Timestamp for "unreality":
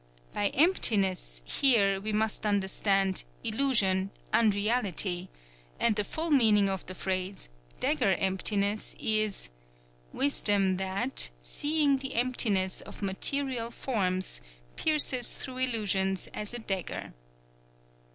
4.33-5.29